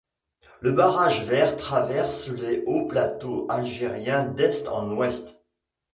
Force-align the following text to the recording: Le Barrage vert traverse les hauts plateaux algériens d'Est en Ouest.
Le 0.61 0.71
Barrage 0.71 1.25
vert 1.27 1.55
traverse 1.57 2.29
les 2.29 2.63
hauts 2.65 2.87
plateaux 2.87 3.45
algériens 3.51 4.23
d'Est 4.25 4.67
en 4.69 4.91
Ouest. 4.95 5.37